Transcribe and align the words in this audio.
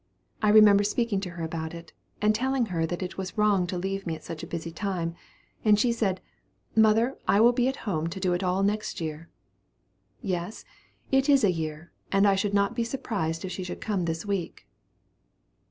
I 0.41 0.49
remember 0.49 0.83
speaking 0.83 1.19
to 1.19 1.29
her 1.29 1.43
about 1.43 1.75
it, 1.75 1.93
and 2.23 2.33
telling 2.33 2.65
her 2.73 2.87
that 2.87 3.03
it 3.03 3.19
was 3.19 3.37
wrong 3.37 3.67
to 3.67 3.77
leave 3.77 4.07
me 4.07 4.15
at 4.15 4.23
such 4.23 4.41
a 4.41 4.47
busy 4.47 4.71
time, 4.71 5.13
and 5.63 5.79
she 5.79 5.91
said, 5.91 6.21
'Mother, 6.75 7.19
I 7.27 7.39
will 7.39 7.51
be 7.51 7.67
at 7.67 7.75
home 7.85 8.07
to 8.07 8.19
do 8.19 8.33
it 8.33 8.41
all 8.41 8.63
next 8.63 8.99
year.' 8.99 9.29
Yes, 10.19 10.65
it 11.11 11.29
is 11.29 11.43
a 11.43 11.51
year, 11.51 11.91
and 12.11 12.27
I 12.27 12.33
should 12.33 12.55
not 12.55 12.75
be 12.75 12.83
surprised 12.83 13.45
if 13.45 13.51
she 13.51 13.63
should 13.63 13.79
come 13.79 14.05
this 14.05 14.25
week." 14.25 14.65